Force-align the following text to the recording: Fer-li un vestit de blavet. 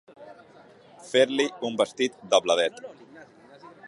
Fer-li 1.09 1.45
un 1.69 1.77
vestit 1.81 2.17
de 2.33 2.39
blavet. 2.47 2.81